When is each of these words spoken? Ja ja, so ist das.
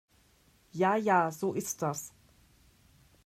Ja 0.73 0.95
ja, 0.95 1.29
so 1.31 1.53
ist 1.53 1.83
das. 1.83 2.11